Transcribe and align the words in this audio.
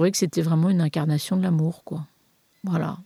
trouvais 0.00 0.12
que 0.12 0.16
c'était 0.16 0.40
vraiment 0.40 0.70
une 0.70 0.80
incarnation 0.80 1.36
de 1.36 1.42
l'amour, 1.42 1.84
quoi. 1.84 2.06
Voilà. 2.64 2.96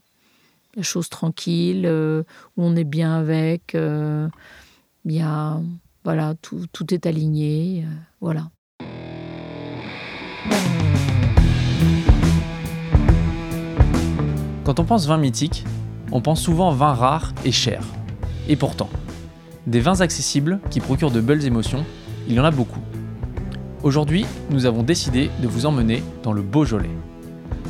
La 0.77 0.81
chose 0.81 1.09
tranquille, 1.09 1.85
où 1.85 2.63
on 2.63 2.73
est 2.77 2.85
bien 2.85 3.17
avec. 3.17 3.73
il 3.73 5.11
y 5.11 5.19
a, 5.19 5.59
voilà, 6.05 6.35
tout, 6.41 6.67
tout 6.71 6.93
est 6.93 7.05
aligné. 7.05 7.85
voilà. 8.21 8.49
Quand 14.63 14.79
on 14.79 14.85
pense 14.85 15.05
vin 15.05 15.17
mythique, 15.17 15.65
on 16.13 16.21
pense 16.21 16.41
souvent 16.41 16.71
vin 16.71 16.93
rare 16.93 17.33
et 17.43 17.51
cher. 17.51 17.83
Et 18.47 18.55
pourtant, 18.55 18.89
des 19.67 19.81
vins 19.81 19.99
accessibles 19.99 20.61
qui 20.71 20.79
procurent 20.79 21.11
de 21.11 21.19
belles 21.19 21.45
émotions, 21.45 21.83
il 22.29 22.35
y 22.35 22.39
en 22.39 22.45
a 22.45 22.51
beaucoup. 22.51 22.79
Aujourd'hui, 23.85 24.25
nous 24.49 24.65
avons 24.65 24.81
décidé 24.81 25.29
de 25.43 25.47
vous 25.47 25.67
emmener 25.67 26.01
dans 26.23 26.33
le 26.33 26.41
Beaujolais. 26.41 26.89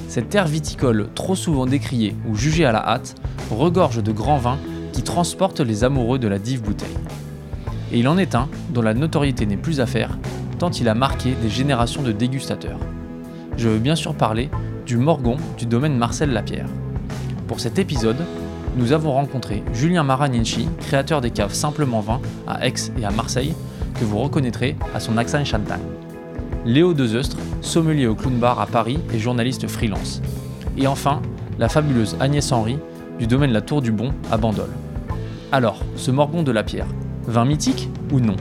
Cette 0.08 0.30
terre 0.30 0.48
viticole 0.48 1.10
trop 1.14 1.36
souvent 1.36 1.66
décriée 1.66 2.16
ou 2.26 2.38
jugée 2.38 2.64
à 2.64 2.72
la 2.72 2.88
hâte 2.88 3.16
regorge 3.52 4.02
de 4.02 4.14
grands 4.14 4.38
vins 4.38 4.58
qui 4.94 5.04
transportent 5.04 5.59
les 5.59 5.84
amoureux 5.84 6.18
de 6.18 6.30
la 6.30 6.40
dive 6.40 6.62
bouteille. 6.62 6.88
Et 7.92 8.00
il 8.00 8.08
en 8.08 8.18
est 8.18 8.34
un 8.34 8.48
dont 8.70 8.82
la 8.82 8.94
notoriété 8.94 9.46
n'est 9.46 9.58
plus 9.58 9.82
à 9.82 9.86
faire, 9.86 10.18
tant 10.58 10.70
il 10.70 10.88
a 10.88 10.96
marqué 10.96 11.34
des 11.42 11.50
générations 11.50 12.02
de 12.02 12.14
dégustateurs. 12.14 12.80
Je 13.58 13.68
veux 13.68 13.80
bien 13.80 13.98
sûr 13.98 14.16
parler 14.16 14.50
du 14.86 14.95
Morgon 14.95 15.36
du 15.58 15.66
domaine 15.66 15.98
Marcel 15.98 16.32
Lapierre. 16.32 16.70
Pour 17.50 17.59
cet 17.59 17.78
épisode, 17.78 18.23
nous 18.78 18.94
avons 18.94 19.12
rencontré 19.12 19.64
Julien 19.73 20.04
Maraninchi, 20.04 20.70
créateur 20.80 21.20
des 21.20 21.32
caves 21.32 21.54
Simplement 21.54 22.00
Vin 22.00 22.22
à 22.48 22.66
Aix 22.66 22.73
et 22.98 23.04
à 23.04 23.12
Marseille, 23.12 23.54
que 24.00 24.06
vous 24.06 24.20
reconnaîtrez 24.20 24.78
à 24.94 25.02
son 25.02 25.18
accent 25.18 25.44
chantal. 25.44 25.82
Léo 26.66 26.96
Dezeustre, 26.96 27.38
sommelier 27.62 28.08
au 28.08 28.16
Clown 28.16 28.40
Bar 28.40 28.60
à 28.60 28.66
Paris 28.66 28.98
et 29.14 29.20
journaliste 29.20 29.68
freelance. 29.68 30.22
Et 30.78 30.88
enfin, 30.88 31.22
la 31.60 31.70
fabuleuse 31.70 32.18
Agnès 32.20 32.52
Henry, 32.52 32.78
du 33.20 33.28
domaine 33.28 33.52
La 33.52 33.62
Tour 33.62 33.84
du 33.84 33.92
Bon 33.92 34.12
à 34.31 34.38
Bandol. 34.38 34.70
Alors, 35.52 35.84
ce 35.95 36.09
Morgon 36.09 36.42
de 36.42 36.52
la 36.52 36.64
Pierre, 36.64 36.88
vin 37.28 37.45
mythique 37.45 37.89
ou 38.12 38.20
non? 38.20 38.36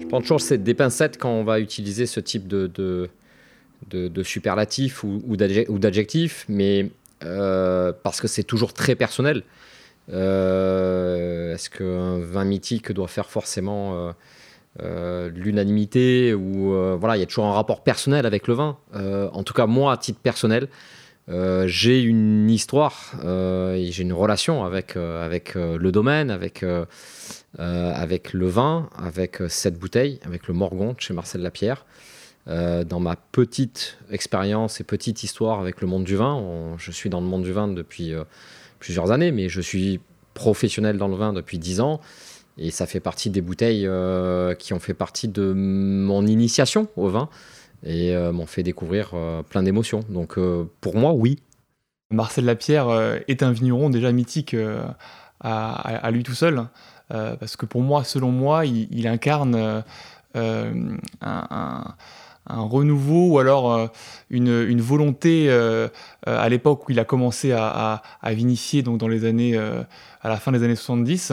Je 0.00 0.06
pense 0.06 0.22
toujours 0.22 0.58
des 0.58 0.74
pincettes 0.74 1.18
quand 1.18 1.30
on 1.30 1.42
va 1.42 1.58
utiliser 1.58 2.06
ce 2.06 2.20
type 2.20 2.46
de 2.46 2.68
de, 3.90 4.22
superlatifs 4.22 5.04
ou, 5.04 5.36
d'adjectifs, 5.36 6.44
mais 6.48 6.90
euh, 7.24 7.92
parce 8.02 8.20
que 8.20 8.28
c'est 8.28 8.42
toujours 8.42 8.72
très 8.72 8.94
personnel. 8.94 9.42
Euh, 10.10 11.54
est-ce 11.54 11.70
qu'un 11.70 12.18
vin 12.18 12.44
mythique 12.44 12.92
doit 12.92 13.08
faire 13.08 13.28
forcément 13.28 14.14
euh, 14.80 15.30
l'unanimité 15.34 16.34
ou 16.34 16.72
voilà, 16.98 17.16
il 17.16 17.20
y 17.20 17.22
a 17.22 17.26
toujours 17.26 17.46
un 17.46 17.52
rapport 17.52 17.82
personnel 17.82 18.26
avec 18.26 18.46
le 18.46 18.54
vin. 18.54 18.78
en 18.94 19.42
tout 19.42 19.54
cas, 19.54 19.66
moi, 19.66 19.92
à 19.92 19.96
titre 19.96 20.20
personnel, 20.20 20.68
j'ai 21.66 22.00
une 22.00 22.48
histoire, 22.50 23.12
j'ai 23.22 24.02
une 24.02 24.12
relation 24.12 24.64
avec, 24.64 24.96
avec 24.96 25.54
le 25.54 25.90
domaine, 25.90 26.30
avec, 26.30 26.64
avec 27.58 28.32
le 28.32 28.46
vin, 28.46 28.88
avec 28.96 29.38
cette 29.48 29.78
bouteille, 29.78 30.20
avec 30.24 30.46
le 30.48 30.54
Morgon 30.54 30.94
chez 30.98 31.12
Marcel 31.12 31.42
Lapierre. 31.42 31.84
Euh, 32.48 32.82
dans 32.82 33.00
ma 33.00 33.14
petite 33.14 33.98
expérience 34.10 34.80
et 34.80 34.84
petite 34.84 35.22
histoire 35.22 35.60
avec 35.60 35.82
le 35.82 35.86
monde 35.86 36.04
du 36.04 36.16
vin, 36.16 36.74
je 36.78 36.90
suis 36.90 37.10
dans 37.10 37.20
le 37.20 37.26
monde 37.26 37.42
du 37.42 37.52
vin 37.52 37.68
depuis 37.68 38.14
euh, 38.14 38.24
plusieurs 38.78 39.10
années, 39.10 39.32
mais 39.32 39.48
je 39.48 39.60
suis 39.60 40.00
professionnel 40.34 40.98
dans 40.98 41.08
le 41.08 41.16
vin 41.16 41.32
depuis 41.32 41.58
dix 41.58 41.80
ans. 41.80 42.00
Et 42.56 42.70
ça 42.70 42.86
fait 42.86 43.00
partie 43.00 43.30
des 43.30 43.40
bouteilles 43.40 43.86
euh, 43.86 44.54
qui 44.54 44.72
ont 44.72 44.80
fait 44.80 44.94
partie 44.94 45.28
de 45.28 45.52
mon 45.52 46.26
initiation 46.26 46.88
au 46.96 47.08
vin 47.08 47.28
et 47.84 48.12
m'ont 48.32 48.46
fait 48.46 48.64
découvrir 48.64 49.12
plein 49.48 49.62
d'émotions. 49.62 50.00
Donc 50.08 50.36
pour 50.80 50.96
moi, 50.96 51.12
oui. 51.12 51.38
Marcel 52.10 52.44
Lapierre 52.44 53.20
est 53.28 53.44
un 53.44 53.52
vigneron 53.52 53.88
déjà 53.88 54.10
mythique 54.10 54.56
à, 55.40 56.10
lui 56.10 56.24
tout 56.24 56.34
seul. 56.34 56.64
parce 57.08 57.54
que 57.56 57.66
pour 57.66 57.82
moi, 57.82 58.02
selon 58.02 58.32
moi, 58.32 58.66
il, 58.66 59.06
incarne 59.06 59.84
un 60.34 61.94
renouveau 62.48 63.32
ou 63.32 63.38
alors 63.38 63.72
euh, 63.72 63.86
une, 64.30 64.80
volonté 64.80 65.46
euh, 65.48 65.88
euh, 66.26 66.38
à 66.38 66.48
l'époque 66.48 66.88
où 66.88 66.92
il 66.92 67.00
a 67.00 67.04
commencé 67.04 67.52
à, 67.52 68.02
vinifier, 68.24 68.82
donc 68.82 68.98
dans 68.98 69.08
les 69.08 69.24
années, 69.24 69.56
à 69.56 70.28
la 70.28 70.36
fin 70.36 70.52
des 70.52 70.62
années 70.62 70.76
70. 70.76 71.32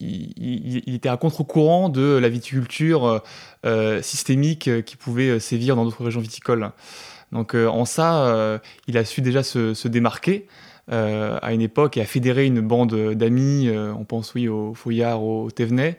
il, 0.00 0.94
était 0.94 1.08
à 1.08 1.16
contre-courant 1.16 1.88
de 1.88 2.18
la 2.20 2.28
viticulture 2.28 3.22
systémique 4.02 4.70
qui 4.84 4.96
pouvait 4.96 5.40
sévir 5.40 5.76
dans 5.76 5.84
d'autres 5.84 6.04
régions 6.04 6.20
viticoles. 6.20 6.70
Donc 7.32 7.54
en 7.54 7.84
ça, 7.84 8.60
il 8.86 8.98
a 8.98 9.04
su 9.04 9.20
déjà 9.20 9.42
se, 9.42 9.88
démarquer. 9.88 10.46
à 10.88 11.52
une 11.52 11.62
époque 11.62 11.96
et 11.96 12.00
à 12.00 12.06
fédérer 12.06 12.46
une 12.46 12.60
bande 12.60 12.94
d'amis, 13.14 13.70
on 13.70 14.04
pense 14.04 14.34
oui 14.34 14.48
au 14.48 14.74
Fouillard, 14.74 15.22
au 15.22 15.50
Thévenet, 15.50 15.98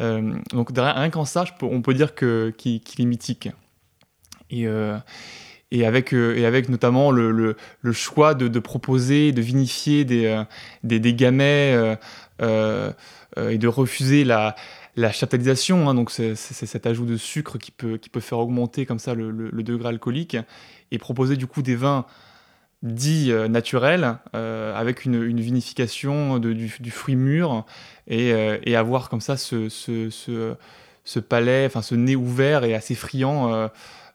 euh, 0.00 0.34
donc 0.52 0.70
rien 0.76 1.10
qu'en 1.10 1.24
ça, 1.24 1.44
on 1.62 1.82
peut 1.82 1.94
dire 1.94 2.14
qu'il 2.14 2.82
est 2.98 3.04
mythique. 3.04 3.48
Et, 4.50 4.66
euh, 4.66 4.96
avec, 5.84 6.14
euh, 6.14 6.36
et 6.36 6.46
avec 6.46 6.68
notamment 6.68 7.10
le, 7.10 7.56
choix 7.92 8.34
de, 8.34 8.58
proposer, 8.58 9.32
de 9.32 9.42
vinifier 9.42 10.04
des, 10.04 10.42
des, 10.84 11.00
des 11.00 11.14
gamets 11.14 11.96
et 12.40 13.58
de 13.58 13.68
refuser 13.68 14.24
la, 14.24 14.54
la 14.96 15.12
chaptalisation, 15.12 15.88
hein, 15.88 15.94
donc 15.94 16.10
c'est 16.10 16.34
cet 16.34 16.86
ajout 16.86 17.06
de 17.06 17.16
sucre 17.16 17.58
qui 17.58 17.70
peut, 17.70 17.98
qui 17.98 18.08
peut 18.08 18.20
faire 18.20 18.38
augmenter 18.38 18.86
comme 18.86 18.98
ça 18.98 19.14
le, 19.14 19.30
le, 19.30 19.62
degré 19.62 19.90
alcoolique, 19.90 20.36
et 20.90 20.98
proposer 20.98 21.36
du 21.36 21.46
coup 21.46 21.62
des 21.62 21.76
vins 21.76 22.06
dits 22.82 23.32
naturels, 23.48 24.18
avec 24.32 25.04
une, 25.04 25.40
vinification 25.40 26.38
de, 26.38 26.52
du, 26.52 26.90
fruit 26.90 27.16
mûr 27.16 27.64
euh, 28.10 28.58
et, 28.62 28.76
avoir 28.76 29.10
comme 29.10 29.20
ça 29.20 29.36
ce, 29.36 29.68
ce, 29.68 31.18
palais, 31.20 31.66
enfin 31.66 31.82
ce 31.82 31.94
nez 31.94 32.16
ouvert 32.16 32.64
et 32.64 32.74
assez 32.74 32.94
friand 32.94 33.52
euh, 33.52 33.68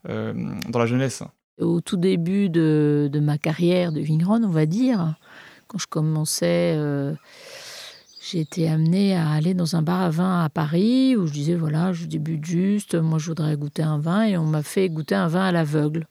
euh, 0.09 0.33
dans 0.69 0.79
la 0.79 0.85
jeunesse. 0.85 1.23
Au 1.59 1.81
tout 1.81 1.97
début 1.97 2.49
de, 2.49 3.09
ma 3.21 3.37
carrière 3.37 3.91
de 3.91 3.99
vigneronne, 3.99 4.45
on 4.45 4.49
va 4.49 4.65
dire, 4.65 5.15
quand 5.67 5.77
je 5.77 5.87
commençais, 5.87 6.75
j'ai 8.27 8.39
été 8.39 8.67
amenée 8.67 9.15
à 9.15 9.29
aller 9.29 9.53
dans 9.53 9.75
un 9.75 9.83
bar 9.83 10.01
à 10.01 10.09
vin 10.09 10.43
à 10.43 10.49
Paris 10.49 11.15
où 11.15 11.27
je 11.27 11.33
disais 11.33 11.55
voilà, 11.55 11.93
je 11.93 12.05
débute 12.05 12.43
juste, 12.43 12.95
moi 12.95 13.19
je 13.19 13.27
voudrais 13.27 13.55
goûter 13.55 13.83
un 13.83 13.99
vin 13.99 14.23
et 14.23 14.37
on 14.37 14.45
m'a 14.45 14.63
fait 14.63 14.89
goûter 14.89 15.15
un 15.15 15.27
vin 15.27 15.45
à 15.45 15.51
l'aveugle. 15.51 16.07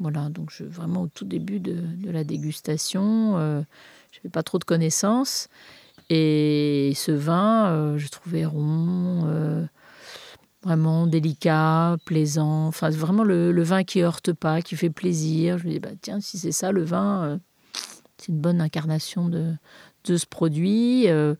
Voilà, 0.00 0.28
donc 0.30 0.50
vraiment 0.62 1.02
au 1.02 1.08
tout 1.08 1.24
début 1.24 1.60
de, 1.60 1.76
la 2.10 2.24
dégustation, 2.24 3.36
je 3.36 4.18
n'avais 4.18 4.30
pas 4.32 4.42
trop 4.42 4.58
de 4.58 4.64
connaissances. 4.64 5.48
Et 6.10 6.92
ce 6.96 7.12
vin, 7.12 7.68
euh, 7.68 7.96
je 7.96 8.08
trouvais 8.08 8.44
rond, 8.44 9.26
euh, 9.26 9.64
vraiment 10.64 11.06
délicat, 11.06 11.96
plaisant. 12.04 12.66
Enfin, 12.66 12.90
vraiment 12.90 13.22
le, 13.22 13.62
vin 13.62 13.84
qui 13.84 14.02
heurte 14.02 14.32
pas, 14.32 14.60
qui 14.60 14.74
fait 14.74 14.90
plaisir. 14.90 15.56
Je 15.58 15.66
me 15.66 15.70
dis, 15.70 15.78
bah, 15.78 15.90
tiens, 16.02 16.20
si 16.20 16.36
c'est 16.36 16.50
ça 16.52 16.72
le 16.72 16.82
vin, 16.82 17.22
euh, 17.22 17.38
c'est 18.18 18.28
une 18.28 18.40
bonne 18.40 18.60
incarnation 18.60 19.28
de, 19.28 19.54
de 20.04 20.16
ce 20.16 20.26
produit. 20.26 21.04
et 21.04 21.36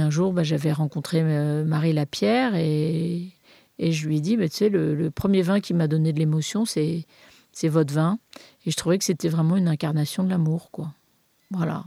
un 0.00 0.10
jour, 0.10 0.32
bah, 0.32 0.42
j'avais 0.42 0.72
rencontré 0.72 1.22
Marie 1.64 1.92
Lapierre 1.92 2.54
et, 2.54 3.28
et 3.78 3.92
je 3.92 4.08
lui 4.08 4.18
ai 4.18 4.20
dit, 4.20 4.36
bah, 4.36 4.48
tu 4.48 4.56
sais, 4.56 4.68
le, 4.68 5.10
premier 5.10 5.42
vin 5.42 5.60
qui 5.60 5.74
m'a 5.74 5.88
donné 5.88 6.12
de 6.12 6.18
l'émotion, 6.18 6.64
c'est, 6.64 7.06
votre 7.64 7.92
vin. 7.92 8.18
Et 8.66 8.70
je 8.70 8.76
trouvais 8.76 8.98
que 8.98 9.04
c'était 9.04 9.28
vraiment 9.28 9.56
une 9.56 9.68
incarnation 9.68 10.24
de 10.24 10.30
l'amour, 10.30 10.70
quoi. 10.70 10.92
Voilà 11.50 11.84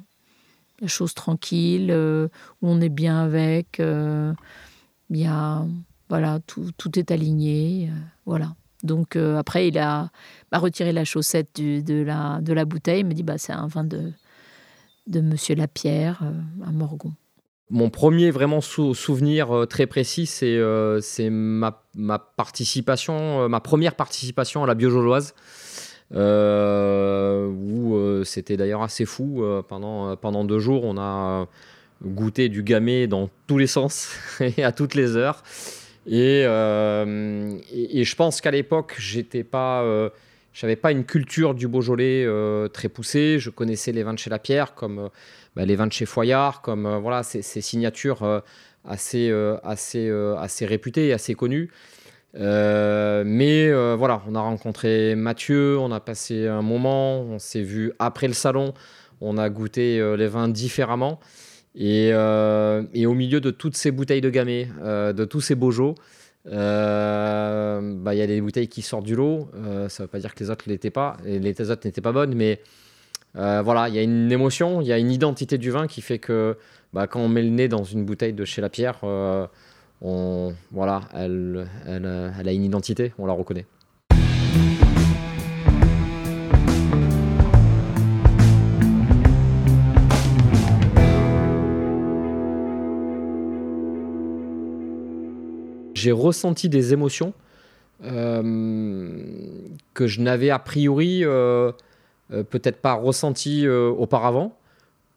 la 0.81 0.87
chose 0.87 1.13
tranquille, 1.13 1.91
euh, 1.91 2.27
où 2.61 2.67
on 2.67 2.81
est 2.81 2.89
bien 2.89 3.19
avec. 3.19 3.79
Euh, 3.79 4.33
voilà, 6.09 6.39
tout, 6.45 6.71
tout 6.75 6.99
est 6.99 7.11
aligné. 7.11 7.89
Euh, 7.89 7.93
voilà. 8.25 8.55
Donc 8.83 9.15
après, 9.15 9.67
il 9.67 9.77
a 9.77 10.09
retiré 10.51 10.91
la 10.91 11.05
chaussette 11.05 11.55
de, 11.55 12.01
la, 12.01 12.41
de 12.41 12.51
la 12.51 12.65
bouteille. 12.65 13.01
Il 13.01 13.05
me 13.05 13.13
dit 13.13 13.21
bah, 13.21 13.37
c'est 13.37 13.53
un 13.53 13.67
vin 13.67 13.83
de, 13.83 14.11
de 15.05 15.21
Monsieur 15.21 15.53
Lapierre 15.53 16.23
à 16.65 16.71
Morgon. 16.71 17.13
Mon 17.71 17.89
premier 17.89 18.31
vraiment 18.31 18.61
souvenir 18.61 19.65
très 19.69 19.87
précis, 19.87 20.25
c'est 20.25 20.59
c'est 21.01 21.29
ma, 21.29 21.81
ma, 21.95 22.19
participation, 22.19 23.49
ma 23.49 23.59
première 23.61 23.95
participation 23.95 24.63
à 24.63 24.67
la 24.67 24.75
Biojoloise. 24.75 25.33
Euh, 26.13 27.47
où 27.47 27.95
euh, 27.95 28.25
c'était 28.25 28.57
d'ailleurs 28.57 28.81
assez 28.81 29.05
fou. 29.05 29.43
Euh, 29.43 29.61
pendant, 29.61 30.15
pendant 30.17 30.43
deux 30.43 30.59
jours, 30.59 30.83
on 30.83 30.97
a 30.97 31.47
goûté 32.03 32.49
du 32.49 32.63
gamay 32.63 33.07
dans 33.07 33.29
tous 33.47 33.57
les 33.57 33.67
sens 33.67 34.15
et 34.39 34.63
à 34.63 34.71
toutes 34.71 34.95
les 34.95 35.15
heures. 35.15 35.43
Et, 36.07 36.41
et, 36.41 38.03
je 38.03 38.15
pense 38.15 38.41
qu'à 38.41 38.49
l'époque, 38.49 38.95
j'étais 38.97 39.43
pas, 39.43 39.85
j'avais 40.53 40.75
pas 40.75 40.91
une 40.91 41.05
culture 41.05 41.53
du 41.53 41.67
Beaujolais 41.67 42.27
très 42.73 42.89
poussée. 42.89 43.37
Je 43.39 43.49
connaissais 43.49 43.91
les 43.91 44.03
vins 44.03 44.13
de 44.13 44.19
chez 44.19 44.29
Lapierre, 44.29 44.73
comme 44.75 45.09
bah, 45.55 45.65
les 45.65 45.75
vins 45.75 45.87
de 45.87 45.93
chez 45.93 46.05
Foyard, 46.05 46.61
comme 46.61 46.97
voilà 46.97 47.23
ces, 47.23 47.41
signatures 47.41 48.43
assez, 48.85 49.31
assez, 49.63 50.11
assez 50.37 50.65
réputé 50.65 51.07
et 51.07 51.13
assez 51.13 51.35
connu. 51.35 51.71
mais 52.33 53.71
voilà, 53.95 54.21
on 54.27 54.35
a 54.35 54.41
rencontré 54.41 55.15
Mathieu, 55.15 55.77
on 55.79 55.91
a 55.91 55.99
passé 55.99 56.47
un 56.47 56.61
moment, 56.61 57.21
on 57.21 57.39
s'est 57.39 57.63
vu 57.63 57.93
après 57.99 58.27
le 58.27 58.33
salon, 58.33 58.73
on 59.21 59.37
a 59.37 59.49
goûté 59.49 60.01
les 60.17 60.27
vins 60.27 60.49
différemment. 60.49 61.19
Et, 61.75 62.13
au 62.13 63.13
milieu 63.13 63.39
de 63.39 63.51
toutes 63.51 63.77
ces 63.77 63.91
bouteilles 63.91 64.21
de 64.21 64.29
gamay, 64.29 64.67
de 64.83 65.25
tous 65.25 65.41
ces 65.41 65.55
euh, 66.47 67.81
bah, 67.97 68.15
il 68.15 68.17
y 68.17 68.21
a 68.21 68.27
des 68.27 68.41
bouteilles 68.41 68.67
qui 68.67 68.81
sortent 68.81 69.05
du 69.05 69.15
lot. 69.15 69.49
Euh, 69.55 69.89
ça 69.89 70.03
ne 70.03 70.07
veut 70.07 70.11
pas 70.11 70.19
dire 70.19 70.33
que 70.33 70.43
les 70.43 70.49
autres 70.49 70.65
l'étaient 70.67 70.89
pas, 70.89 71.17
les 71.25 71.69
autres 71.69 71.81
n'étaient 71.85 72.01
pas 72.01 72.11
bonnes, 72.11 72.33
mais 72.35 72.61
euh, 73.37 73.61
voilà, 73.61 73.89
il 73.89 73.95
y 73.95 73.99
a 73.99 74.01
une 74.01 74.31
émotion, 74.31 74.81
il 74.81 74.87
y 74.87 74.93
a 74.93 74.97
une 74.97 75.11
identité 75.11 75.57
du 75.57 75.71
vin 75.71 75.87
qui 75.87 76.01
fait 76.01 76.19
que 76.19 76.57
bah, 76.93 77.07
quand 77.07 77.19
on 77.19 77.29
met 77.29 77.43
le 77.43 77.49
nez 77.49 77.67
dans 77.67 77.83
une 77.83 78.05
bouteille 78.05 78.33
de 78.33 78.45
chez 78.45 78.61
La 78.61 78.69
Pierre, 78.69 78.99
voilà, 80.01 81.01
elle 81.13 81.67
a 81.85 82.51
une 82.51 82.63
identité, 82.63 83.13
on 83.17 83.25
la 83.25 83.33
reconnaît. 83.33 83.65
J'ai 96.01 96.11
ressenti 96.11 96.67
des 96.67 96.93
émotions 96.93 97.33
euh, 98.03 99.21
que 99.93 100.07
je 100.07 100.21
n'avais 100.21 100.49
a 100.49 100.57
priori 100.57 101.23
euh, 101.23 101.71
euh, 102.33 102.43
peut-être 102.43 102.77
pas 102.81 102.93
ressenties 102.93 103.67
auparavant, 103.67 104.57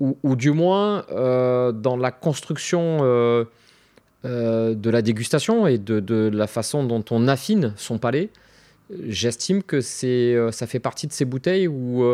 ou, 0.00 0.36
du 0.36 0.50
moins 0.50 1.06
dans 1.08 1.96
la 1.96 2.10
construction 2.10 2.98
de 4.24 4.90
la 4.90 5.02
dégustation 5.02 5.66
et 5.66 5.78
de, 5.78 6.30
la 6.32 6.46
façon 6.46 6.84
dont 6.84 7.04
on 7.10 7.26
affine 7.26 7.72
son 7.76 7.98
palais. 7.98 8.28
J'estime 9.06 9.62
que 9.62 9.80
c'est, 9.80 10.36
ça 10.50 10.66
fait 10.66 10.80
partie 10.80 11.06
de 11.06 11.12
ces 11.12 11.24
bouteilles 11.24 11.68
où 11.68 12.04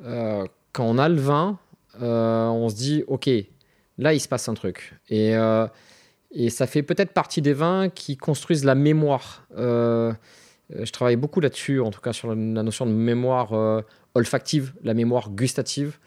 quand 0.00 0.84
on 0.84 0.98
a 0.98 1.08
le 1.08 1.16
vin, 1.20 1.58
on 2.00 2.68
se 2.68 2.76
dit 2.76 3.02
ok, 3.08 3.28
là 3.96 4.14
il 4.14 4.20
se 4.20 4.28
passe 4.28 4.48
un 4.48 4.54
truc. 4.54 4.94
Et 5.08 5.34
et 6.30 6.50
ça 6.50 6.66
fait 6.66 6.82
peut-être 6.82 7.12
partie 7.12 7.40
des 7.42 7.52
vins 7.52 7.88
qui 7.88 8.16
construisent 8.16 8.64
la 8.64 8.74
mémoire. 8.74 9.46
Euh, 9.56 10.12
euh, 10.74 10.84
je 10.84 10.92
travaille 10.92 11.16
beaucoup 11.16 11.40
là-dessus, 11.40 11.80
en 11.80 11.90
tout 11.90 12.00
cas 12.00 12.12
sur 12.12 12.28
la, 12.28 12.34
notion 12.34 12.86
de 12.86 12.92
mémoire 12.92 13.54
euh, 13.54 13.80
olfactive, 14.14 14.74
la 14.82 14.94
mémoire 14.94 15.30
gustative. 15.30 15.98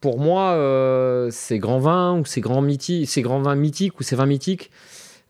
pour 0.00 0.18
moi, 0.18 1.28
ces 1.30 1.58
grands 1.58 1.80
vins 1.80 2.18
ou 2.18 2.24
ces 2.24 2.40
grands, 2.40 2.62
mythiques, 2.62 3.08
ces 3.08 3.22
grands 3.22 3.42
vins 3.42 3.56
mythiques 3.56 3.98
ou 3.98 4.02
ces 4.02 4.16
vins 4.16 4.26
mythiques, 4.26 4.70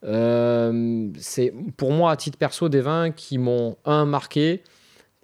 c'est 0.03 1.55
pour 1.77 1.93
moi 1.93 2.11
à 2.11 2.17
titre 2.17 2.39
perso 2.39 2.69
des 2.69 2.81
vins 2.81 3.11
qui 3.13 3.39
m'ont 3.39 3.77
un 3.85 4.05
marqué 4.05 4.63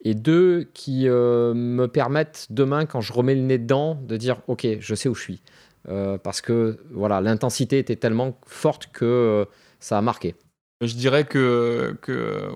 et 0.03 0.15
deux 0.15 0.69
qui 0.75 1.09
me 1.09 1.87
permettent 1.87 2.47
demain 2.51 2.87
quand 2.87 3.01
je 3.01 3.13
remets 3.13 3.35
le 3.35 3.43
nez 3.43 3.59
dedans 3.59 3.95
de 3.95 4.17
dire 4.17 4.41
ok 4.47 4.67
je 4.81 4.95
sais 4.95 5.09
où 5.09 5.15
je 5.15 5.23
suis. 5.23 5.43
Euh, 5.89 6.19
parce 6.19 6.41
que 6.41 6.79
voilà, 6.91 7.21
l'intensité 7.21 7.79
était 7.79 7.97
tellement 7.97 8.39
forte 8.47 8.89
que 8.93 9.05
euh, 9.05 9.45
ça 9.81 9.97
a 9.99 10.03
marqué. 10.03 10.35
Je 10.81 10.95
dirais 10.95 11.25
que 11.25 11.97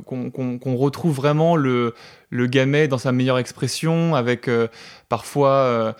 qu'on 0.05 0.77
retrouve 0.77 1.17
vraiment 1.17 1.57
le, 1.57 1.93
le 2.31 2.47
gamay 2.47 2.87
dans 2.87 2.99
sa 2.99 3.11
meilleure 3.11 3.39
expression, 3.39 4.15
avec 4.15 4.47
euh, 4.47 4.69
parfois 5.09 5.97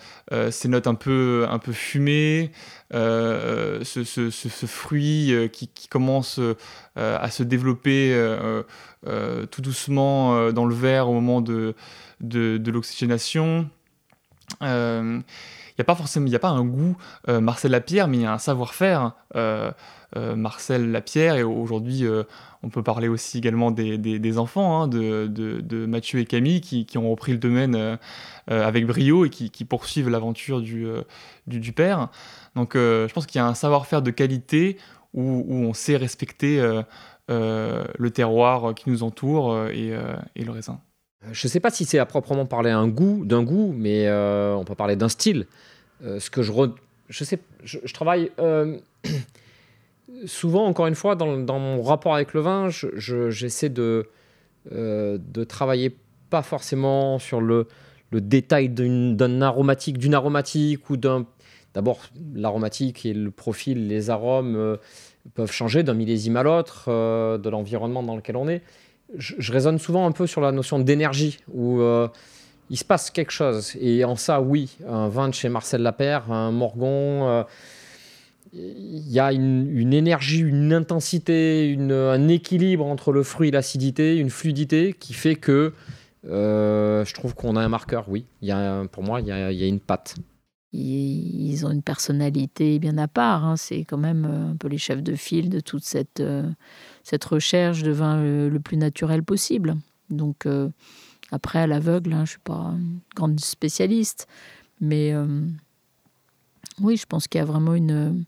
ces 0.51 0.69
notes 0.69 0.87
un 0.87 0.95
peu, 0.95 1.47
un 1.51 1.59
peu 1.59 1.73
fumées, 1.73 2.53
ce, 2.93 3.81
ce, 3.83 4.31
ce, 4.31 4.67
fruit 4.67 5.35
qui, 5.53 5.89
commence 5.89 6.39
à 6.95 7.29
se 7.29 7.43
développer 7.43 8.17
tout 9.51 9.61
doucement 9.61 10.53
dans 10.53 10.67
le 10.67 10.75
verre 10.77 11.09
au 11.09 11.15
moment 11.15 11.41
de, 11.41 11.75
de 12.21 12.71
l'oxygénation 12.71 13.69
il 15.73 15.81
n'y 15.81 15.83
a 15.83 15.85
pas 15.85 15.95
forcément, 15.95 16.27
il 16.27 16.35
a 16.35 16.39
pas 16.39 16.51
un 16.51 16.65
goût 16.65 16.97
euh, 17.29 17.41
Marcel 17.41 17.71
Lapierre, 17.71 18.07
mais 18.07 18.19
il 18.19 18.23
y 18.23 18.27
a 18.27 18.33
un 18.33 18.39
savoir-faire 18.39 19.13
euh, 19.37 19.73
euh, 20.17 20.37
Marcel 20.37 20.91
Lapierre. 20.91 21.37
Et 21.37 21.43
aujourd'hui, 21.43 22.05
on 22.63 22.69
peut 22.69 22.83
parler 22.83 23.09
aussi 23.09 23.39
également 23.39 23.71
des, 23.71 24.39
enfants, 24.39 24.83
hein, 24.83 24.89
de, 24.89 25.87
Mathieu 25.87 26.21
et 26.21 26.27
Camille, 26.27 26.61
qui, 26.61 26.99
ont 26.99 27.11
repris 27.11 27.33
le 27.33 27.39
domaine 27.39 27.99
avec 28.49 28.87
brio 28.87 29.25
et 29.25 29.31
qui, 29.31 29.65
poursuivent 29.65 30.11
l'aventure 30.11 30.61
du, 30.61 31.73
père. 31.75 32.09
Donc, 32.55 32.75
je 32.75 33.13
pense 33.13 33.27
qu'il 33.27 33.39
y 33.39 33.43
a 33.43 33.47
un 33.47 33.55
savoir-faire 33.55 34.03
de 34.03 34.11
qualité 34.11 34.77
où, 35.15 35.45
on 35.49 35.73
sait 35.73 35.97
respecter 35.97 36.61
le 37.29 38.11
terroir 38.11 38.75
qui 38.75 38.91
nous 38.91 39.03
entoure 39.03 39.69
et 39.69 39.95
le 40.37 40.51
raisin. 40.51 40.81
Je 41.31 41.47
ne 41.47 41.51
sais 41.51 41.61
pas 41.61 41.71
si 41.71 41.85
c'est 41.85 41.99
à 41.99 42.07
proprement 42.07 42.47
parler 42.47 42.71
un 42.71 42.89
goût, 42.89 43.25
d'un 43.25 43.45
goût, 43.45 43.73
mais 43.77 44.09
euh, 44.09 44.55
on 44.55 44.65
peut 44.65 44.75
parler 44.75 44.97
d'un 44.97 45.09
style. 45.09 45.47
Euh, 46.05 46.19
ce 46.19 46.31
que 46.31 46.43
je, 46.43 46.51
je 47.09 47.93
travaille 47.95 48.33
euh, 48.41 48.79
souvent, 50.27 50.67
encore 50.67 50.89
une 50.89 50.97
fois, 50.97 51.15
dans, 51.15 51.39
dans, 51.39 51.61
mon 51.61 51.81
rapport 51.83 52.15
avec 52.15 52.35
le 52.35 52.41
vin, 52.41 52.69
j'essaie 52.97 53.69
de, 53.69 54.09
de 54.71 55.45
travailler 55.45 55.97
pas 56.29 56.43
forcément 56.43 57.21
sur 57.21 57.41
le, 57.41 57.69
le 58.11 58.21
détail 58.21 58.69
d'un 58.69 59.43
aromatique, 59.43 59.99
d'une 59.99 60.15
aromatique 60.15 60.91
ou 60.91 60.97
d'un. 60.97 61.27
D'abord, 61.75 62.01
l'aromatique 62.35 63.07
et 63.07 63.15
le 63.15 63.31
profil, 63.31 63.89
les 63.89 64.11
arômes 64.11 64.77
peuvent 65.33 65.53
changer 65.53 65.83
d'un 65.83 65.95
millésime 65.95 66.37
à 66.37 66.43
l'autre, 66.43 66.91
de 66.91 67.49
l'environnement 67.49 68.03
dans 68.03 68.15
lequel 68.15 68.37
on 68.37 68.47
est 68.47 68.61
je, 69.17 69.53
raisonne 69.53 69.79
souvent 69.79 70.07
un 70.07 70.13
peu 70.13 70.27
sur 70.27 70.41
la 70.41 70.53
notion 70.53 70.79
d'énergie, 70.79 71.39
où 71.53 71.81
euh, 71.81 72.09
il 72.71 72.77
se 72.77 72.85
passe 72.85 73.11
quelque 73.11 73.33
chose. 73.33 73.77
Et 73.81 74.05
en 74.05 74.17
ça, 74.17 74.41
oui, 74.41 74.77
un 74.89 75.09
vin 75.09 75.29
de 75.29 75.35
chez 75.35 75.49
Marcel 75.49 75.83
Lapère, 75.83 76.31
un 76.31 76.51
Morgon, 76.51 77.29
euh, 77.29 77.43
il 78.55 79.11
y 79.11 79.19
a 79.19 79.33
une, 79.33 79.95
énergie, 79.95 80.41
une 80.41 80.73
intensité, 80.73 81.75
un 81.79 82.29
équilibre 82.29 82.85
entre 82.85 83.13
le 83.13 83.23
fruit 83.23 83.49
et 83.49 83.51
l'acidité, 83.51 84.17
une 84.17 84.29
fluidité 84.29 84.95
qui 84.99 85.15
fait 85.15 85.37
que 85.37 85.73
euh, 86.29 87.05
je 87.07 87.15
trouve 87.15 87.35
qu'on 87.35 87.57
a 87.57 87.63
un 87.63 87.69
marqueur, 87.69 88.05
oui. 88.09 88.27
Pour 88.93 89.03
moi, 89.03 89.21
il 89.21 89.27
y 89.27 89.57
y 89.57 89.65
a 89.65 89.67
une 89.67 89.81
patte 89.81 90.17
ils 90.73 91.67
ont 91.67 91.71
une 91.71 91.83
personnalité 91.83 92.79
bien 92.79 92.97
à 92.99 93.09
part. 93.09 93.45
Hein. 93.45 93.57
C'est 93.57 93.85
quand 93.85 93.99
même 93.99 94.25
un 94.25 94.57
peu 94.57 94.69
les 94.69 94.79
chefs 94.79 95.03
de 95.03 95.15
file 95.15 95.51
de 95.51 95.61
toute 95.61 95.85
cette, 95.85 96.23
cette 97.03 97.25
recherche 97.25 97.83
de 97.83 97.91
vin 97.91 98.23
le, 98.23 98.59
plus 98.59 98.77
naturel 98.77 99.23
possible. 99.23 99.77
Donc, 100.11 100.47
euh, 100.47 100.69
après, 101.31 101.59
à 101.59 101.67
l'aveugle, 101.67 102.13
hein, 102.13 102.19
je 102.19 102.21
ne 102.21 102.27
suis 102.27 102.39
pas 102.39 102.75
une 102.77 103.01
grande 103.17 103.41
spécialiste, 103.41 104.29
mais 104.81 105.13
euh, 105.13 105.47
oui, 106.81 106.97
je 106.97 107.07
pense 107.07 107.27
qu'il 107.27 107.39
y 107.39 107.43
a 107.43 107.47
vraiment 107.47 107.75
une, 107.75 108.25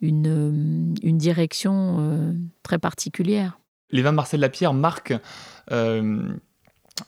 une, 0.00 0.94
direction 1.02 1.96
euh, 1.98 2.32
très 2.62 2.78
particulière. 2.78 3.58
Les 3.90 4.02
vins 4.02 4.12
Marcel 4.12 4.40
Lapierre 4.40 4.72
marquent 4.72 5.18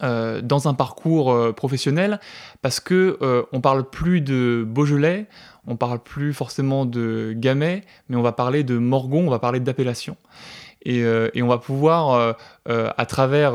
dans 0.01 0.69
un 0.69 0.75
parcours 0.75 1.55
professionnel 1.55 2.21
parce 2.63 2.81
que 2.81 3.19
on 3.53 3.61
parle 3.61 3.89
plus 3.89 4.21
de 4.21 4.65
Beaujolais, 4.67 5.27
on 5.67 5.77
parle 5.77 6.01
plus 6.01 6.33
forcément 6.33 6.87
de 6.87 7.35
Gamay, 7.37 7.83
mais 8.09 8.17
on 8.17 8.23
va 8.23 8.33
parler 8.33 8.65
de 8.65 8.79
Morgon, 8.79 9.27
on 9.27 9.31
va 9.31 9.39
parler 9.39 9.61
d'appellation. 9.61 10.17
Euh, 10.89 11.31
et, 11.35 11.43
on 11.43 11.49
va 11.49 11.59
pouvoir, 11.59 12.11
euh, 12.11 12.33
euh, 12.69 12.91
à 12.97 13.07
travers 13.07 13.55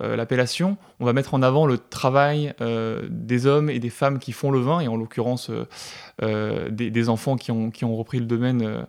l'appellation, 0.00 0.76
on 0.98 1.04
va 1.04 1.12
mettre 1.12 1.34
en 1.34 1.42
avant 1.42 1.66
le 1.66 1.78
travail 1.78 2.52
des 3.08 3.46
hommes 3.46 3.70
et 3.70 3.78
des 3.78 3.90
femmes 3.90 4.18
qui 4.18 4.32
font 4.32 4.50
le 4.50 4.60
vin, 4.60 4.80
et 4.80 4.88
en 4.88 4.96
l'occurrence 4.96 5.50
des, 6.20 7.08
enfants 7.08 7.36
qui 7.36 7.50
ont, 7.52 7.96
repris 7.96 8.18
le 8.18 8.26
domaine. 8.26 8.86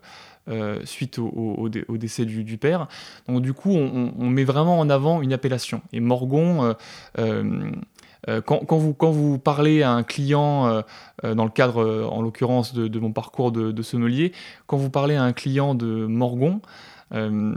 Suite 0.83 1.19
au, 1.19 1.69
décès 1.69 2.25
du, 2.25 2.57
père. 2.57 2.87
Donc 3.27 3.41
du 3.41 3.53
coup, 3.53 3.71
on, 3.71 4.29
met 4.29 4.43
vraiment 4.43 4.79
en 4.79 4.89
avant 4.89 5.21
une 5.21 5.33
appellation. 5.33 5.81
Et 5.93 5.99
Morgon, 5.99 6.75
quand, 7.15 8.77
vous, 8.77 8.93
quand 8.93 9.11
vous 9.11 9.37
parlez 9.37 9.83
à 9.83 9.91
un 9.91 10.03
client, 10.03 10.83
dans 11.23 11.45
le 11.45 11.51
cadre, 11.51 12.07
en 12.11 12.21
l'occurrence, 12.21 12.73
de, 12.73 12.99
mon 12.99 13.11
parcours 13.11 13.51
de, 13.51 13.81
sommelier, 13.81 14.33
quand 14.67 14.77
vous 14.77 14.89
parlez 14.89 15.15
à 15.15 15.23
un 15.23 15.33
client 15.33 15.75
de 15.75 16.05
Morgon, 16.05 16.61
euh, 17.13 17.29
euh, 17.29 17.55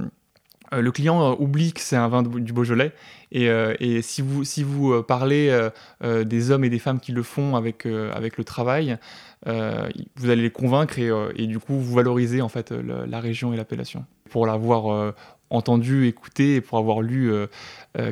le 0.81 0.93
client 0.93 1.23
euh, 1.23 1.35
oublie 1.39 1.73
que 1.73 1.81
c'est 1.81 1.97
un 1.97 2.09
vin 2.09 2.23
du 2.23 2.53
Beaujolais. 2.53 2.93
Et, 3.33 4.03
si 4.03 4.23
vous, 4.23 4.45
si 4.45 4.63
vous 4.63 5.03
parlez 5.03 5.69
des 6.01 6.51
hommes 6.53 6.63
et 6.63 6.71
des 6.71 6.79
femmes 6.79 7.01
qui 7.01 7.11
le 7.11 7.25
font 7.25 7.57
avec, 7.57 7.85
avec 7.85 8.39
le 8.39 8.45
travail, 8.45 8.97
vous 9.45 10.31
allez 10.31 10.43
les 10.43 10.51
convaincre 10.51 11.01
et, 11.01 11.47
du 11.49 11.59
coup 11.59 11.75
vous 11.75 11.95
valorisez 11.95 12.43
en 12.43 12.49
fait 12.49 12.71
la 12.71 13.19
région 13.19 13.53
et 13.53 13.57
l'appellation. 13.57 14.05
Pour 14.31 14.47
l'avoir 14.47 15.15
entendu, 15.51 16.07
écouté 16.07 16.55
et 16.55 16.61
pour 16.61 16.79
avoir 16.79 17.01
lu 17.01 17.33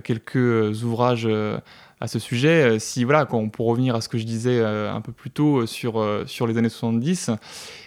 quelques 0.03 0.83
ouvrages 0.83 1.29
à 2.03 2.09
ce 2.09 2.19
sujet. 2.19 2.81
Si 2.81 3.05
voilà, 3.05 3.27
quand, 3.27 3.49
pour 3.49 3.67
revenir 3.67 3.95
à 3.95 4.01
ce 4.01 4.09
que 4.09 4.19
je 4.19 4.25
disais 4.25 4.61
un 4.61 5.01
peu 5.01 5.13
plus 5.13 5.31
tôt 5.31 5.67
sur, 5.67 6.05
sur 6.27 6.49
les 6.49 6.59
années 6.59 6.69
70 6.69 7.31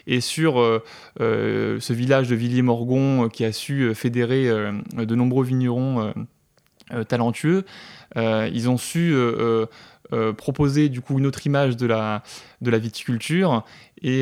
et 0.08 0.22
sur 0.22 0.82
ce 1.20 1.94
village 1.94 2.30
de 2.30 2.36
Villiers-Morgon 2.36 3.28
qui 3.28 3.44
a 3.44 3.52
su 3.52 3.94
fédérer 3.94 4.46
de 4.46 5.16
nombreux 5.16 5.44
vignerons 5.44 6.14
talentueux, 7.10 7.66
ils 8.16 8.70
ont 8.70 8.78
su 8.78 9.14
proposer 10.38 10.88
du 10.88 11.02
coup 11.02 11.20
une 11.20 11.26
autre 11.26 11.46
image 11.46 11.76
de 11.76 11.86
la, 11.86 12.24
de 12.62 12.72
la 12.72 12.78
viticulture 12.78 13.66
et, 14.02 14.22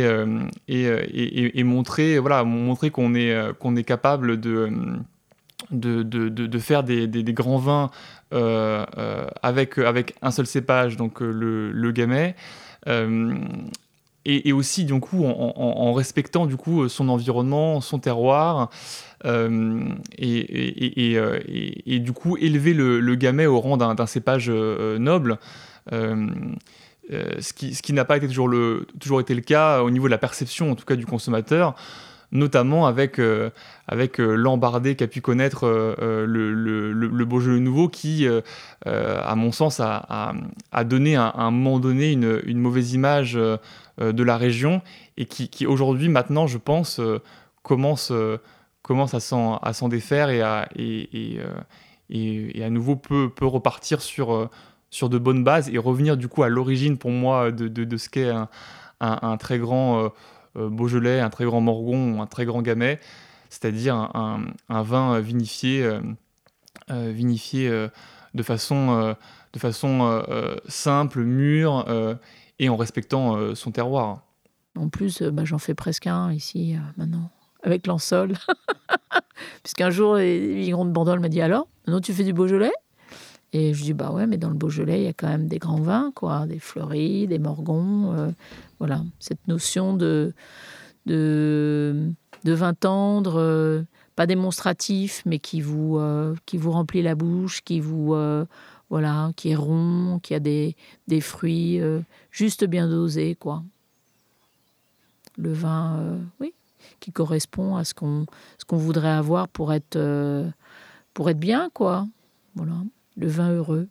et, 0.68 0.86
et, 0.86 1.60
et, 1.60 1.64
montrer 1.64 2.18
voilà 2.18 2.44
montrer 2.44 2.90
qu'on 2.90 3.14
est 3.14 3.54
qu'on 3.60 3.76
est 3.76 3.84
capable 3.84 4.40
de 4.40 4.72
de, 5.72 6.04
de, 6.04 6.30
de, 6.30 6.60
faire 6.60 6.84
des, 6.84 7.08
des, 7.08 7.34
grands 7.34 7.58
vins 7.58 7.92
euh, 8.34 8.86
euh, 8.98 9.28
avec, 9.42 9.78
avec 9.78 10.16
un 10.22 10.32
seul 10.32 10.48
cépage, 10.48 10.98
donc 10.98 11.22
euh, 11.22 11.32
le, 11.32 11.72
le 11.72 11.92
gamay. 11.92 12.36
Et, 14.26 14.48
et, 14.48 14.54
aussi 14.54 14.86
du 14.86 14.98
coup 15.00 15.26
en, 15.26 15.92
respectant 15.94 16.46
du 16.46 16.56
coup 16.56 16.88
son 16.88 17.10
environnement, 17.10 17.82
son 17.82 18.00
terroir, 18.00 18.70
et, 19.26 19.96
et, 20.18 22.00
du 22.00 22.12
coup 22.14 22.38
élever 22.38 22.74
le, 22.74 23.00
le 23.00 23.16
gamay 23.16 23.46
au 23.46 23.60
rang 23.60 23.78
d'un 23.78 24.06
cépage 24.06 24.50
noble. 24.50 25.40
ce 25.90 27.54
qui, 27.54 27.74
ce 27.76 27.82
qui 27.82 27.94
n'a 27.94 28.06
pas 28.06 28.18
été 28.18 28.28
toujours, 28.28 28.48
le, 28.50 28.88
toujours 29.00 29.22
été 29.22 29.34
le 29.36 29.42
cas 29.42 29.82
au 29.82 29.90
niveau 29.90 30.08
de 30.08 30.12
la 30.12 30.18
perception, 30.18 30.72
en 30.72 30.76
tout 30.76 30.86
cas 30.86 30.96
du 30.96 31.06
consommateur 31.06 31.76
notamment 32.34 32.86
avec, 32.88 33.20
euh, 33.20 33.52
avec 33.88 34.20
euh, 34.20 34.36
l'embardé 34.36 34.96
qu'a 34.96 35.08
pu 35.08 35.22
connaître 35.22 35.66
euh, 35.66 36.26
le, 36.26 36.52
le, 36.54 36.92
le, 36.92 37.26
Beaujolais 37.26 37.60
nouveau 37.60 37.88
qui, 37.88 38.28
à 38.86 39.36
mon 39.36 39.52
sens, 39.52 39.80
a, 39.80 40.34
a, 40.72 40.84
donné 40.84 41.16
à, 41.16 41.34
un 41.38 41.52
moment 41.52 41.80
donné 41.80 42.12
une, 42.12 42.42
une 42.46 42.60
mauvaise 42.60 42.94
image 42.94 43.34
de 43.34 44.24
la 44.24 44.38
région 44.38 44.82
et 45.18 45.26
qui, 45.26 45.48
qui 45.48 45.66
aujourd'hui, 45.66 46.10
maintenant, 46.10 46.48
je 46.48 46.58
pense, 46.58 47.00
commence, 47.62 48.12
commence 48.82 49.14
à 49.14 49.20
s'en 49.74 49.88
défaire 49.88 50.30
et 50.30 50.42
à, 50.42 50.68
et, 50.76 51.38
et, 52.10 52.60
et, 52.60 52.64
à 52.64 52.70
nouveau 52.70 52.96
peut, 52.96 53.30
peut 53.30 53.46
repartir 53.48 54.02
sur, 54.02 54.50
sur 54.90 55.10
de 55.10 55.18
bonnes 55.18 55.44
bases 55.44 55.70
et 55.70 55.78
revenir 55.78 56.18
du 56.18 56.28
coup 56.28 56.44
à 56.44 56.50
l'origine 56.50 56.98
pour 56.98 57.12
moi 57.12 57.52
de, 57.52 57.68
de, 57.68 57.98
ce 57.98 58.10
qu'est 58.10 58.30
un, 58.30 58.50
un, 59.00 59.38
très 59.38 59.60
grand 59.60 60.04
euh, 60.04 60.10
Beaujolais, 60.56 61.20
un 61.20 61.30
très 61.30 61.46
grand 61.46 61.62
Morgon, 61.62 62.22
un 62.22 62.28
très 62.28 62.46
grand 62.46 62.62
Gamay, 62.62 63.00
c'est-à-dire 63.50 63.96
un, 63.96 64.44
vin 64.70 65.20
vinifié, 65.20 65.84
euh, 65.84 66.00
euh, 66.90 67.12
vinifié 67.14 67.70
de 68.34 68.44
façon, 68.44 69.16
de 69.54 69.60
façon 69.60 70.24
simple, 70.68 71.24
mûre 71.24 71.86
et 72.60 72.70
en 72.70 72.76
respectant 72.76 73.56
son 73.56 73.72
terroir. 73.72 74.22
En 74.76 74.90
plus, 74.90 75.22
bah, 75.22 75.46
j'en 75.46 75.60
fais 75.60 75.76
presque 75.76 76.08
un 76.08 76.32
ici 76.32 76.76
maintenant, 76.98 77.30
avec 77.64 77.88
l'ensol. 77.88 78.34
Puisqu'un 79.64 79.90
jour, 79.90 80.16
les 80.16 80.40
migrants 80.40 80.86
de 80.86 80.92
Bandol 80.92 81.20
m'a 81.20 81.30
dit 81.30 81.42
Alors, 81.42 81.68
non, 81.88 82.00
tu 82.00 82.14
fais 82.14 82.24
du 82.24 82.34
Beaujolais? 82.34 82.72
Et 83.54 83.74
je 83.76 83.84
dis 83.84 83.94
bah 83.94 84.12
ouais, 84.12 84.26
mais 84.26 84.38
dans 84.38 84.50
le 84.50 84.56
Beaujolais, 84.56 85.02
il 85.02 85.06
y 85.06 85.08
a 85.08 85.14
quand 85.14 85.28
même 85.28 85.48
des 85.48 85.60
grands 85.60 85.80
vins, 85.80 86.12
quoi, 86.16 86.48
des 86.48 86.58
fleuris, 86.58 87.28
des 87.28 87.38
morgons, 87.38 88.12
euh, 88.14 88.32
voilà, 88.80 89.04
cette 89.20 89.48
notion 89.48 89.96
de 89.96 90.34
vin 91.06 92.74
tendre, 92.74 93.36
euh, 93.40 93.84
pas 94.16 94.26
démonstratif, 94.26 95.22
mais 95.28 95.38
qui 95.38 95.62
vous 95.62 95.98
euh, 96.00 96.36
qui 96.48 96.58
vous 96.58 96.72
remplit 96.72 97.04
la 97.04 97.14
bouche, 97.14 97.62
qui 97.64 97.80
vous 97.80 98.16
voilà, 98.90 99.32
qui 99.36 99.50
est 99.50 99.56
rond, 99.56 100.20
qui 100.22 100.34
a 100.34 100.40
des, 100.40 100.76
fruits 101.22 101.80
juste 102.32 102.66
bien 102.66 102.88
dosés, 102.88 103.36
quoi. 103.36 103.64
Le 105.38 105.54
vin, 105.54 106.18
oui, 106.40 106.54
qui 107.00 107.12
correspond 107.12 107.76
à 107.76 107.84
ce 107.84 107.94
qu'on 107.94 108.26
ce 108.58 108.66
qu'on 108.66 108.78
voudrait 108.78 109.10
avoir 109.10 109.48
pour 109.48 109.74
être 109.74 110.00
pour 111.14 111.30
être 111.30 111.40
bien, 111.40 111.70
quoi. 111.72 112.08
Voilà 112.56 112.78
le 113.16 113.28
vin 113.28 113.52
heureux. 113.52 113.88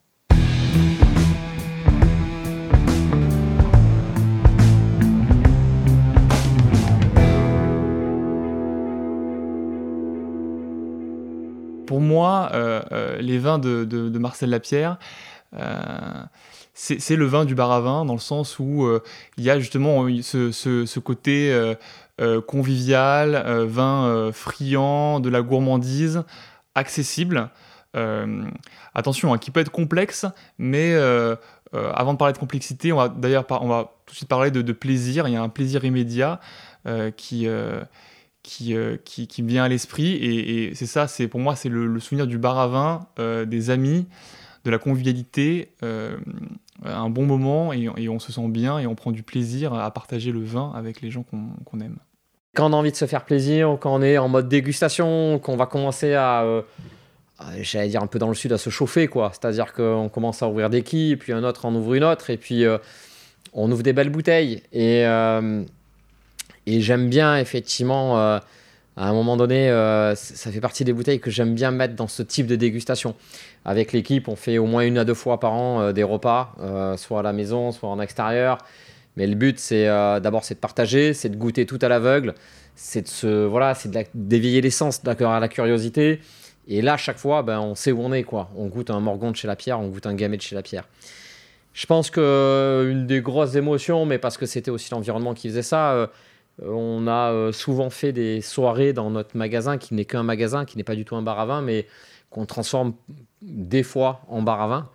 Pour 11.87 12.01
moi, 12.01 12.49
euh, 12.55 12.81
euh, 12.93 13.19
les 13.21 13.39
vins 13.39 13.59
de, 13.59 14.19
Marcel 14.19 14.51
Lapierre, 14.51 14.99
euh, 15.55 15.79
c'est 16.75 17.17
le 17.17 17.27
vin 17.27 17.45
du 17.45 17.55
bar 17.55 17.71
à 17.71 17.81
vin, 17.81 18.05
dans 18.07 18.15
le 18.15 18.19
sens 18.19 18.59
où 18.59 18.89
il 19.37 19.45
y 19.45 19.51
a 19.51 19.61
justement 19.61 20.07
ce 20.23 20.99
côté 20.99 21.55
convivial, 22.47 23.65
vin 23.67 24.31
friand, 24.33 25.21
de 25.21 25.29
la 25.29 25.43
gourmandise, 25.43 26.25
accessible. 26.75 27.51
Euh, 27.95 28.45
attention, 28.95 29.35
hein, 29.35 29.39
qui 29.39 29.51
peut 29.51 29.61
être 29.61 29.71
complexe, 29.71 30.25
mais 30.59 30.95
euh, 30.95 31.37
euh, 31.75 31.93
avant 31.93 32.15
de 32.15 32.19
parler 32.19 32.33
de 32.33 32.39
complexité, 32.39 32.93
on 32.93 32.97
va 32.97 33.09
d'ailleurs 33.09 33.45
on 33.51 33.69
va 33.69 33.93
tout 34.07 34.13
de 34.13 34.17
suite 34.17 34.29
parler 34.29 34.51
de, 34.51 34.73
plaisir. 34.73 35.29
Il 35.29 35.35
y 35.35 35.37
a 35.37 35.43
un 35.43 35.49
plaisir 35.49 35.85
immédiat 35.85 36.41
qui, 37.17 37.47
qui, 38.43 38.77
qui, 39.05 39.43
me 39.43 39.49
vient 39.49 39.65
à 39.65 39.69
l'esprit, 39.69 40.15
et, 40.15 40.75
c'est 40.75 40.87
ça, 40.87 41.07
c'est 41.07 41.29
pour 41.29 41.41
moi, 41.41 41.55
c'est 41.55 41.69
le, 41.69 42.01
souvenir 42.01 42.27
du 42.27 42.39
bar 42.39 42.59
à 42.59 42.67
vin, 42.67 43.07
des 43.47 43.71
amis, 43.71 44.07
de 44.65 44.71
la 44.71 44.79
convivialité, 44.79 45.73
un 46.85 47.11
bon 47.11 47.27
moment, 47.27 47.73
et, 47.73 48.09
on 48.09 48.19
se 48.19 48.33
sent 48.33 48.49
bien, 48.49 48.79
et 48.79 48.87
on 48.87 48.95
prend 48.95 49.13
du 49.13 49.23
plaisir 49.23 49.75
à 49.75 49.91
partager 49.91 50.33
le 50.33 50.43
vin 50.43 50.73
avec 50.75 51.03
les 51.03 51.11
gens 51.11 51.25
qu'on 51.25 51.81
aime. 51.81 51.99
Quand 52.55 52.69
on 52.69 52.73
a 52.75 52.77
envie 52.77 52.91
de 52.91 52.97
se 52.97 53.07
faire 53.07 53.25
plaisir, 53.25 53.79
quand 53.81 53.95
on 53.95 54.03
est 54.03 54.19
en 54.19 54.29
mode 54.29 54.49
dégustation, 54.49 55.39
qu'on 55.39 55.57
va 55.57 55.67
commencer 55.67 56.15
à 56.15 56.45
j'allais 57.61 57.89
dire 57.89 58.03
un 58.03 58.07
peu 58.07 58.19
dans 58.19 58.29
le 58.29 58.35
sud, 58.35 58.53
à 58.53 58.59
se 58.59 58.71
chauffer, 58.71 59.09
quoi. 59.09 59.33
C'est-à-dire 59.33 59.73
qu'on 59.73 60.09
commence 60.09 60.43
à 60.43 60.49
ouvrir 60.49 60.71
des 60.71 60.83
quilles, 60.83 61.17
puis 61.17 61.33
un 61.33 61.45
autre 61.45 61.65
en 61.65 61.75
ouvre 61.75 61.95
une 61.95 62.05
autre, 62.05 62.31
et 62.31 62.37
puis 62.37 62.65
euh, 62.65 62.79
on 63.53 63.71
ouvre 63.71 63.83
des 63.83 63.93
belles 63.93 64.11
bouteilles. 64.11 64.63
Et, 64.73 65.07
euh, 65.07 65.63
et 66.67 66.81
j'aime 66.81 67.09
bien, 67.09 67.37
effectivement, 67.39 68.17
à 68.19 68.41
un 68.97 69.13
moment 69.13 69.37
donné, 69.37 69.69
ça 70.15 70.53
fait 70.53 70.61
partie 70.61 70.85
des 70.85 70.93
bouteilles 70.93 71.21
que 71.21 71.31
j'aime 71.31 71.55
bien 71.55 71.71
mettre 71.71 71.95
dans 71.95 72.09
ce 72.09 72.23
type 72.23 72.47
de 72.47 72.57
dégustation. 72.57 73.15
Avec 73.65 73.93
l'équipe, 73.93 74.29
on 74.29 74.37
fait 74.37 74.59
au 74.59 74.67
moins 74.67 74.83
une 74.83 74.99
à 74.99 75.05
deux 75.05 75.15
fois 75.15 75.41
par 75.41 75.53
an 75.55 75.93
des 75.93 76.05
repas, 76.05 76.55
soit 76.97 77.21
à 77.21 77.23
la 77.23 77.33
maison, 77.33 77.73
soit 77.73 77.89
en 77.89 78.01
extérieur. 78.01 78.59
Mais 79.17 79.27
le 79.27 79.35
but, 79.35 79.59
c'est 79.59 79.87
d'abord, 79.87 80.45
c'est 80.45 80.55
de 80.55 80.61
partager, 80.61 81.15
c'est 81.15 81.31
de 81.31 81.37
goûter 81.37 81.67
tout 81.67 81.79
à 81.83 81.89
l'aveugle, 81.89 82.35
c'est 82.77 83.03
de 83.03 83.09
se, 83.09 83.45
voilà, 83.45 83.75
c'est 83.75 83.91
d'éveiller 84.15 84.61
l'essence, 84.61 85.03
d'accord, 85.03 85.33
à 85.33 85.41
la 85.41 85.49
curiosité. 85.49 86.21
Et 86.69 86.83
là, 86.83 86.95
à 86.95 86.97
chaque 86.97 87.19
fois, 87.19 87.43
ben, 87.43 87.61
on 87.61 87.75
sait 87.75 87.93
où 87.93 88.01
on 88.01 88.13
est. 88.13 88.23
quoi. 88.23 88.51
On 88.57 88.67
goûte 88.67 88.91
un 88.91 89.01
Morgon 89.01 89.31
de 89.31 89.37
chez 89.37 89.49
la 89.49 89.57
Pierre, 89.57 89.81
on 89.81 89.89
goûte 89.89 90.07
un 90.07 90.15
Gamay 90.15 90.37
de 90.37 90.43
chez 90.43 90.55
la 90.55 90.63
Pierre. 90.63 90.85
Je 91.73 91.87
pense 91.87 92.11
qu'une 92.11 92.23
euh, 92.23 93.05
des 93.07 93.23
grosses 93.23 93.55
émotions, 93.55 94.05
mais 94.05 94.19
parce 94.19 94.37
que 94.37 94.47
c'était 94.47 94.71
aussi 94.71 94.91
l'environnement 94.91 95.35
qui 95.35 95.49
faisait 95.49 95.63
ça, 95.63 95.93
euh, 95.93 96.07
on 96.63 97.07
a 97.07 97.33
euh, 97.33 97.53
souvent 97.53 97.89
fait 97.89 98.13
des 98.13 98.43
soirées 98.43 98.93
dans 98.93 99.11
notre 99.11 99.37
magasin 99.37 99.79
qui 99.79 99.95
n'est 99.95 100.05
qu'un 100.05 100.23
magasin, 100.23 100.65
qui 100.65 100.77
n'est 100.77 100.85
pas 100.85 100.95
du 100.95 101.05
tout 101.05 101.17
un 101.17 101.23
bar 101.23 101.41
à 101.41 101.47
vin, 101.47 101.63
mais 101.63 101.87
qu'on 102.31 102.45
transforme 102.45 102.95
des 103.41 103.83
fois 103.83 104.21
en 104.29 104.43
bar 104.43 104.61
à 104.61 104.69
vin. 104.69 104.91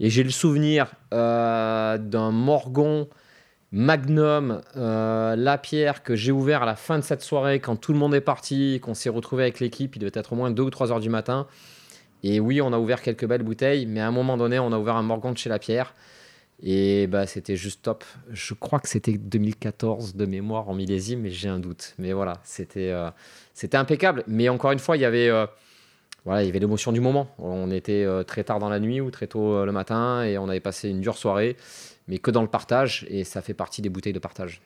Et 0.00 0.10
j'ai 0.10 0.22
le 0.22 0.30
souvenir 0.30 0.92
d'un 1.10 2.30
Morgon 2.30 3.08
Magnum, 3.72 4.62
euh, 4.76 5.36
La 5.36 5.58
Pierre, 5.58 6.02
que 6.02 6.14
j'ai 6.14 6.32
ouvert 6.32 6.62
à 6.62 6.66
la 6.66 6.76
fin 6.76 6.98
de 6.98 7.04
cette 7.04 7.22
soirée, 7.22 7.60
quand 7.60 7.76
tout 7.76 7.92
le 7.92 7.98
monde 7.98 8.14
est 8.14 8.20
parti, 8.20 8.80
qu'on 8.80 8.94
s'est 8.94 9.08
retrouvé 9.08 9.42
avec 9.42 9.60
l'équipe, 9.60 9.96
il 9.96 9.98
devait 9.98 10.12
être 10.14 10.32
au 10.32 10.36
moins 10.36 10.50
2 10.50 10.62
ou 10.62 10.70
3 10.70 10.92
heures 10.92 11.00
du 11.00 11.10
matin. 11.10 11.46
Et 12.22 12.40
oui, 12.40 12.60
on 12.60 12.72
a 12.72 12.78
ouvert 12.78 13.02
quelques 13.02 13.26
belles 13.26 13.42
bouteilles, 13.42 13.86
mais 13.86 14.00
à 14.00 14.08
un 14.08 14.12
moment 14.12 14.36
donné, 14.36 14.58
on 14.58 14.72
a 14.72 14.78
ouvert 14.78 14.96
un 14.96 15.02
Morgan 15.02 15.32
de 15.32 15.38
chez 15.38 15.48
La 15.48 15.58
Pierre. 15.58 15.94
Et 16.62 17.06
bah, 17.06 17.26
c'était 17.26 17.56
juste 17.56 17.82
top. 17.82 18.04
Je 18.30 18.54
crois 18.54 18.80
que 18.80 18.88
c'était 18.88 19.12
2014 19.12 20.14
de 20.16 20.24
mémoire 20.24 20.68
en 20.68 20.74
millésime, 20.74 21.20
mais 21.20 21.30
j'ai 21.30 21.48
un 21.48 21.58
doute. 21.58 21.94
Mais 21.98 22.12
voilà, 22.12 22.40
c'était 22.44 22.90
euh, 22.90 23.10
impeccable. 23.74 24.24
Mais 24.26 24.48
encore 24.48 24.72
une 24.72 24.78
fois, 24.78 24.96
il 24.96 25.00
y 25.00 25.04
avait, 25.04 25.28
euh, 25.28 25.46
voilà, 26.26 26.42
il 26.42 26.46
y 26.46 26.48
avait 26.50 26.58
l'émotion 26.58 26.92
du 26.92 27.00
moment. 27.00 27.28
On 27.38 27.70
était 27.70 28.06
très 28.26 28.44
tard 28.44 28.58
dans 28.58 28.68
la 28.68 28.80
nuit 28.80 29.00
ou 29.00 29.10
très 29.10 29.26
tôt 29.26 29.64
le 29.64 29.72
matin 29.72 30.22
et 30.24 30.36
on 30.36 30.48
avait 30.48 30.60
passé 30.60 30.90
une 30.90 31.00
dure 31.00 31.16
soirée 31.16 31.56
mais 32.08 32.18
que 32.18 32.30
dans 32.30 32.42
le 32.42 32.48
partage, 32.48 33.06
et 33.08 33.24
ça 33.24 33.42
fait 33.42 33.54
partie 33.54 33.82
des 33.82 33.88
bouteilles 33.88 34.12
de 34.12 34.18
partage. 34.18 34.60